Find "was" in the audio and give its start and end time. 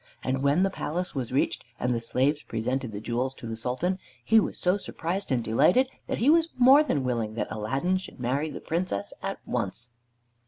1.13-1.31, 4.39-4.57, 6.27-6.47